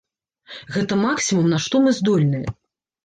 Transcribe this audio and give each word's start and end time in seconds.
Гэта 0.77 0.97
максімум, 1.03 1.53
на 1.53 1.61
што 1.67 1.83
мы 1.85 1.95
здольныя. 1.99 2.47